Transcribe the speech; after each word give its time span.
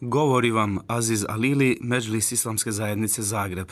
Govori 0.00 0.50
vam 0.50 0.78
Aziz 0.86 1.24
Alili, 1.28 1.78
Međlis 1.80 2.32
Islamske 2.32 2.72
zajednice 2.72 3.22
Zagreb. 3.22 3.68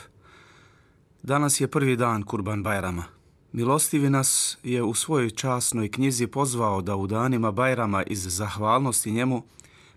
Danas 1.23 1.61
je 1.61 1.69
prvi 1.69 1.97
dan 1.97 2.23
Kurban 2.23 2.63
Bajrama. 2.63 3.05
Milostivi 3.53 4.11
nas 4.11 4.59
je 4.63 4.83
u 4.83 4.95
svojoj 4.95 5.31
časnoj 5.31 5.91
knjizi 5.91 6.27
pozvao 6.27 6.83
da 6.83 6.97
u 6.97 7.07
danima 7.07 7.51
Bajrama 7.51 8.03
iz 8.03 8.23
zahvalnosti 8.23 9.13
njemu 9.13 9.43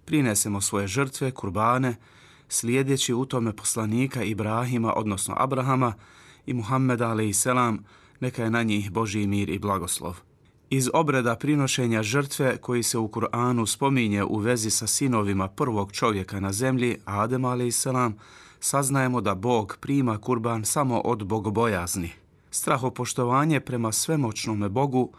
prinesemo 0.06 0.62
svoje 0.62 0.88
žrtve, 0.88 1.32
kurbane, 1.32 1.96
slijedeći 2.50 3.14
u 3.14 3.26
tome 3.26 3.56
poslanika 3.56 4.24
Ibrahima, 4.24 4.94
odnosno 4.94 5.36
Abrahama 5.38 5.94
i 6.46 6.54
Muhammeda, 6.54 7.12
a.s. 7.12 7.46
neka 8.20 8.44
je 8.44 8.50
na 8.50 8.64
njih 8.64 8.92
Boži 8.92 9.28
mir 9.28 9.50
i 9.50 9.60
blagoslov. 9.60 10.29
Iz 10.72 10.90
obreda 10.94 11.36
prinošenja 11.36 12.04
žrtve 12.04 12.58
koji 12.58 12.84
se 12.84 12.98
u 12.98 13.08
Kur'anu 13.08 13.66
spominje 13.66 14.24
u 14.24 14.38
vezi 14.38 14.70
sa 14.70 14.88
sinovima 14.88 15.48
prvog 15.48 15.92
čovjeka 15.92 16.40
na 16.40 16.54
zemlji, 16.54 16.98
Adem 17.06 17.46
a.s., 17.46 17.88
saznajemo 18.60 19.22
da 19.22 19.36
Bog 19.36 19.78
prima 19.82 20.18
kurban 20.18 20.66
samo 20.66 21.00
od 21.00 21.24
bogobojazni. 21.26 22.12
Strahopoštovanje 22.52 23.60
prema 23.60 23.92
svemoćnome 23.92 24.70
Bogu, 24.70 25.10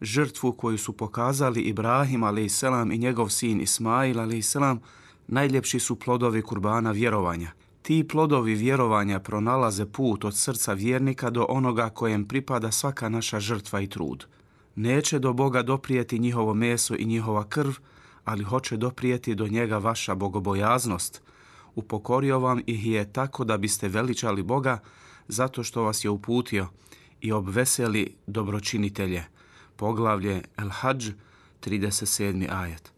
žrtvu 0.00 0.52
koju 0.52 0.78
su 0.78 0.92
pokazali 0.92 1.60
Ibrahim 1.60 2.22
a.s. 2.22 2.62
i 2.92 2.98
njegov 2.98 3.28
sin 3.28 3.60
Ismail 3.60 4.20
a.s. 4.20 4.56
najljepši 5.28 5.80
su 5.80 5.96
plodovi 5.96 6.42
kurbana 6.42 6.90
vjerovanja. 6.90 7.52
Ti 7.82 8.06
plodovi 8.08 8.54
vjerovanja 8.54 9.20
pronalaze 9.20 9.86
put 9.86 10.24
od 10.24 10.36
srca 10.36 10.72
vjernika 10.72 11.30
do 11.30 11.46
onoga 11.48 11.88
kojem 11.88 12.24
pripada 12.24 12.70
svaka 12.70 13.08
naša 13.08 13.40
žrtva 13.40 13.80
i 13.80 13.86
trud 13.86 14.26
neće 14.74 15.18
do 15.18 15.32
Boga 15.32 15.62
doprijeti 15.62 16.18
njihovo 16.18 16.54
meso 16.54 16.94
i 16.98 17.04
njihova 17.04 17.48
krv, 17.48 17.72
ali 18.24 18.44
hoće 18.44 18.76
doprijeti 18.76 19.34
do 19.34 19.48
njega 19.48 19.78
vaša 19.78 20.14
bogobojaznost. 20.14 21.22
Upokorio 21.74 22.38
vam 22.38 22.60
ih 22.66 22.86
je 22.86 23.12
tako 23.12 23.44
da 23.44 23.56
biste 23.56 23.88
veličali 23.88 24.42
Boga 24.42 24.78
zato 25.28 25.62
što 25.62 25.82
vas 25.82 26.04
je 26.04 26.10
uputio 26.10 26.66
i 27.20 27.32
obveseli 27.32 28.14
dobročinitelje. 28.26 29.24
Poglavlje 29.76 30.42
El 30.56 30.68
Hadž, 30.68 31.10
37. 31.64 32.46
ajet. 32.50 32.92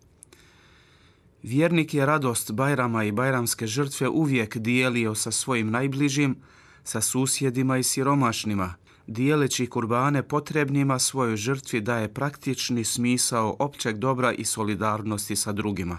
Vjernik 1.42 1.94
je 1.94 2.06
radost 2.06 2.52
Bajrama 2.52 3.04
i 3.04 3.12
Bajramske 3.12 3.66
žrtve 3.66 4.08
uvijek 4.08 4.56
dijelio 4.56 5.14
sa 5.14 5.30
svojim 5.30 5.70
najbližim, 5.70 6.36
sa 6.84 7.00
susjedima 7.00 7.78
i 7.78 7.82
siromašnima– 7.82 8.74
dijeleći 9.06 9.66
kurbane 9.66 10.22
potrebnima 10.22 10.98
svojoj 10.98 11.36
žrtvi 11.36 11.80
daje 11.80 12.14
praktični 12.14 12.84
smisao 12.84 13.56
općeg 13.58 13.98
dobra 13.98 14.32
i 14.32 14.44
solidarnosti 14.44 15.36
sa 15.36 15.52
drugima. 15.52 15.98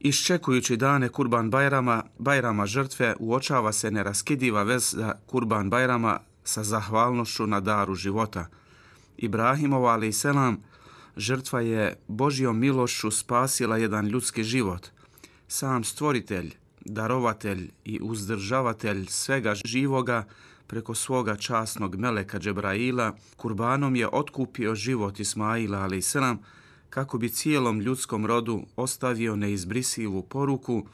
Iščekujući 0.00 0.76
dane 0.76 1.08
Kurban 1.08 1.50
Bajrama, 1.50 2.02
Bajrama 2.18 2.66
žrtve, 2.66 3.14
uočava 3.18 3.72
se 3.72 3.90
neraskidiva 3.90 4.62
veza 4.62 5.12
Kurban 5.26 5.70
Bajrama 5.70 6.20
sa 6.44 6.64
zahvalnošću 6.64 7.46
na 7.46 7.60
daru 7.60 7.94
života. 7.94 8.46
Ibrahimova, 9.16 9.92
ali 9.92 10.08
i 10.08 10.12
selam, 10.12 10.58
žrtva 11.16 11.60
je 11.60 11.96
Božjom 12.08 12.58
milošću 12.58 13.10
spasila 13.10 13.76
jedan 13.76 14.06
ljudski 14.06 14.44
život. 14.44 14.88
Sam 15.48 15.84
stvoritelj, 15.84 16.54
darovatelj 16.80 17.70
i 17.84 18.00
uzdržavatelj 18.02 19.06
svega 19.06 19.54
živoga, 19.64 20.24
preko 20.74 20.94
svoga 20.94 21.36
časnog 21.36 21.96
meleka 21.96 22.38
Džebraila, 22.38 23.12
kurbanom 23.36 23.96
je 23.96 24.08
otkupio 24.08 24.74
život 24.74 25.20
Ismaila 25.20 25.78
a.s. 25.78 26.16
kako 26.90 27.18
bi 27.18 27.28
cijelom 27.28 27.80
ljudskom 27.80 28.26
rodu 28.26 28.62
ostavio 28.76 29.36
neizbrisivu 29.36 30.22
poruku 30.22 30.86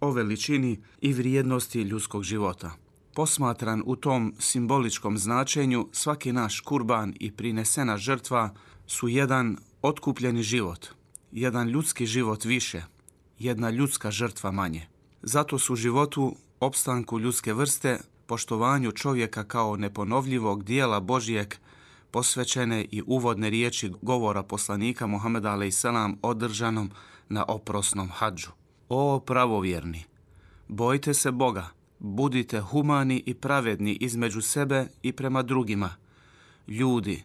o 0.00 0.10
veličini 0.10 0.80
i 1.00 1.12
vrijednosti 1.12 1.82
ljudskog 1.82 2.22
života. 2.22 2.70
Posmatran 3.14 3.82
u 3.86 3.96
tom 3.96 4.34
simboličkom 4.38 5.18
značenju, 5.18 5.88
svaki 5.92 6.32
naš 6.32 6.60
kurban 6.60 7.14
i 7.20 7.32
prinesena 7.32 7.98
žrtva 7.98 8.54
su 8.86 9.08
jedan 9.08 9.56
otkupljeni 9.82 10.42
život, 10.42 10.86
jedan 11.32 11.68
ljudski 11.68 12.06
život 12.06 12.44
više, 12.44 12.82
jedna 13.38 13.70
ljudska 13.70 14.10
žrtva 14.10 14.50
manje. 14.50 14.86
Zato 15.22 15.58
su 15.58 15.76
životu, 15.76 16.36
opstanku 16.60 17.20
ljudske 17.20 17.52
vrste, 17.52 18.00
poštovanju 18.26 18.92
čovjeka 18.92 19.44
kao 19.44 19.76
neponovljivog 19.76 20.64
dijela 20.64 21.00
Božijeg 21.00 21.54
posvećene 22.10 22.86
i 22.90 23.02
uvodne 23.06 23.50
riječi 23.50 23.92
govora 24.02 24.42
poslanika 24.42 25.06
Muhammeda 25.06 25.50
a.s. 25.50 25.84
održanom 26.22 26.90
na 27.28 27.44
oprosnom 27.48 28.08
hađu. 28.08 28.50
O 28.88 29.20
pravovjerni, 29.20 30.04
bojte 30.68 31.14
se 31.14 31.30
Boga, 31.30 31.68
budite 31.98 32.60
humani 32.60 33.22
i 33.26 33.34
pravedni 33.34 33.98
između 34.00 34.40
sebe 34.40 34.86
i 35.02 35.12
prema 35.12 35.42
drugima. 35.42 35.94
Ljudi, 36.68 37.24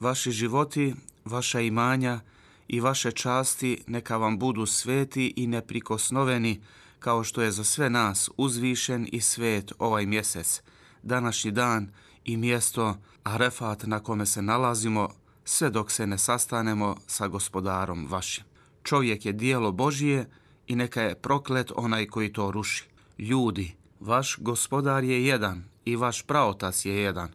vaši 0.00 0.30
životi, 0.30 0.94
vaša 1.24 1.60
imanja 1.60 2.20
i 2.68 2.80
vaše 2.80 3.12
časti 3.12 3.82
neka 3.86 4.16
vam 4.16 4.38
budu 4.38 4.66
sveti 4.66 5.34
i 5.36 5.46
neprikosnoveni, 5.46 6.60
kao 7.02 7.24
što 7.24 7.42
je 7.42 7.50
za 7.50 7.64
sve 7.64 7.90
nas 7.90 8.30
uzvišen 8.36 9.08
i 9.12 9.20
svet 9.20 9.72
ovaj 9.78 10.06
mjesec, 10.06 10.62
današnji 11.02 11.50
dan 11.50 11.92
i 12.24 12.36
mjesto 12.36 12.96
Arefat 13.24 13.82
na 13.82 14.00
kome 14.00 14.26
se 14.26 14.42
nalazimo, 14.42 15.08
sve 15.44 15.70
dok 15.70 15.90
se 15.90 16.06
ne 16.06 16.18
sastanemo 16.18 16.96
sa 17.06 17.28
gospodarom 17.28 18.06
vašim. 18.10 18.44
Čovjek 18.82 19.26
je 19.26 19.32
dijelo 19.32 19.72
Božije 19.72 20.30
i 20.66 20.76
neka 20.76 21.02
je 21.02 21.14
proklet 21.14 21.72
onaj 21.76 22.06
koji 22.06 22.32
to 22.32 22.50
ruši. 22.50 22.84
Ljudi, 23.18 23.74
vaš 24.00 24.36
gospodar 24.38 25.04
je 25.04 25.26
jedan 25.26 25.64
i 25.84 25.96
vaš 25.96 26.22
praotac 26.22 26.84
je 26.84 26.94
jedan. 26.94 27.28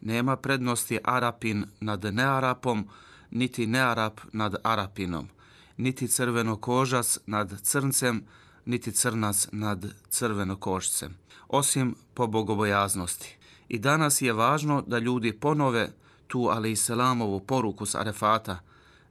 Nema 0.00 0.36
prednosti 0.36 0.98
Arapin 1.04 1.64
nad 1.80 2.04
Nearapom, 2.04 2.88
niti 3.30 3.66
Nearap 3.66 4.20
nad 4.32 4.54
Arapinom, 4.64 5.28
niti 5.76 6.08
crveno 6.08 6.56
kožas 6.56 7.18
nad 7.26 7.60
crncem, 7.62 8.24
niti 8.64 8.92
crnac 8.92 9.48
nad 9.52 9.86
crvenokošcem, 10.10 11.14
osim 11.48 11.94
po 12.14 12.26
bogobojaznosti. 12.26 13.36
I 13.68 13.78
danas 13.78 14.22
je 14.22 14.32
važno 14.32 14.82
da 14.86 14.98
ljudi 14.98 15.32
ponove 15.32 15.92
tu 16.26 16.48
ali 16.50 16.72
i 16.72 16.76
selamovu 16.76 17.40
poruku 17.40 17.86
s 17.86 17.94
Arefata. 17.94 18.58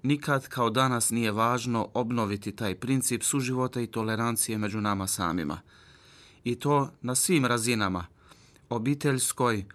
Nikad 0.03 0.47
kao 0.47 0.69
danas 0.69 1.09
nije 1.09 1.31
važno 1.31 1.89
obnoviti 1.93 2.51
taj 2.51 2.75
princip 2.75 3.23
suživota 3.23 3.81
i 3.81 3.87
tolerancije 3.87 4.57
među 4.57 4.81
nama 4.81 5.07
samima. 5.07 5.59
I 6.43 6.55
to 6.55 6.89
na 7.01 7.15
svim 7.15 7.45
razinama, 7.45 8.05
obiteljskoj, 8.69 9.65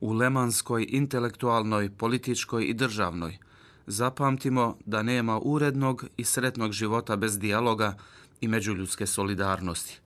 ulemanskoj, 0.00 0.86
intelektualnoj, 0.88 1.90
političkoj 1.90 2.64
i 2.64 2.74
državnoj. 2.74 3.38
Zapamtimo 3.86 4.76
da 4.86 5.02
nema 5.02 5.38
urednog 5.42 6.04
i 6.16 6.24
sretnog 6.24 6.72
života 6.72 7.16
bez 7.16 7.38
dijaloga, 7.38 7.96
i 8.40 8.48
međuljudske 8.48 9.06
solidarnosti. 9.06 10.00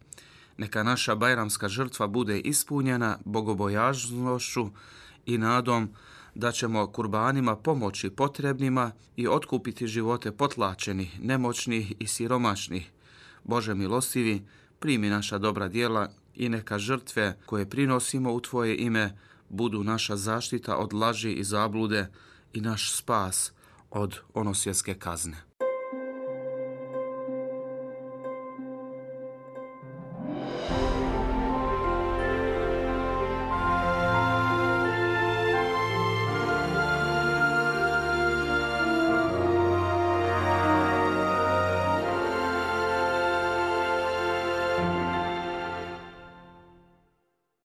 Neka 0.58 0.82
naša 0.82 1.14
bajramska 1.14 1.68
žrtva 1.68 2.06
bude 2.06 2.40
ispunjena 2.40 3.18
bogobojažnošću 3.24 4.68
i 5.26 5.38
nadom 5.38 5.88
da 6.34 6.52
ćemo 6.52 6.86
kurbanima 6.86 7.56
pomoći 7.56 8.10
potrebnima 8.10 8.92
i 9.16 9.28
otkupiti 9.28 9.86
živote 9.86 10.32
potlačenih, 10.32 11.20
nemoćnih 11.20 11.92
i 11.98 12.06
siromašnih. 12.06 12.90
Bože 13.44 13.74
milostivi, 13.74 14.42
primi 14.78 15.08
naša 15.08 15.38
dobra 15.38 15.68
dijela 15.68 16.08
i 16.34 16.48
neka 16.48 16.78
žrtve 16.78 17.38
koje 17.46 17.70
prinosimo 17.70 18.32
u 18.32 18.40
Tvoje 18.40 18.76
ime 18.76 19.18
budu 19.48 19.84
naša 19.84 20.16
zaštita 20.16 20.76
od 20.76 20.92
laži 20.92 21.32
i 21.32 21.44
zablude 21.44 22.06
i 22.52 22.60
naš 22.60 22.92
spas 22.92 23.52
od 23.90 24.18
onosvjetske 24.34 24.94
kazne. 24.94 25.47